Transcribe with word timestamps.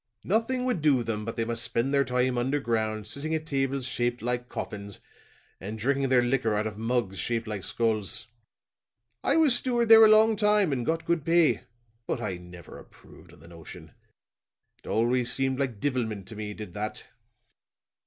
Nothing 0.23 0.65
would 0.65 0.81
do 0.81 1.03
them, 1.03 1.25
but 1.25 1.35
they 1.35 1.45
must 1.45 1.61
spend 1.63 1.93
their 1.93 2.03
time 2.03 2.35
underground, 2.35 3.05
sitting 3.05 3.35
at 3.35 3.45
tables 3.45 3.85
shaped 3.85 4.23
like 4.23 4.49
coffins, 4.49 4.99
and 5.59 5.77
drinking 5.77 6.09
their 6.09 6.23
liquor 6.23 6.55
out 6.55 6.65
of 6.65 6.75
mugs 6.75 7.19
shaped 7.19 7.45
like 7.47 7.63
skulls. 7.63 8.25
I 9.23 9.35
was 9.35 9.55
steward 9.55 9.89
there 9.89 10.03
a 10.03 10.09
long 10.09 10.37
time, 10.37 10.71
and 10.71 10.87
got 10.87 11.05
good 11.05 11.23
pay; 11.23 11.65
but 12.07 12.19
I 12.19 12.37
never 12.37 12.79
approved 12.79 13.31
of 13.33 13.41
the 13.41 13.47
notion. 13.47 13.91
It 14.83 14.87
always 14.87 15.31
seemed 15.31 15.59
like 15.59 15.79
divilment 15.79 16.27
to 16.29 16.35
me, 16.35 16.55
did 16.55 16.73
that." 16.73 17.05